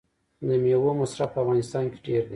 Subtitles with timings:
[0.47, 2.29] د میوو مصرف په افغانستان کې ډیر دی.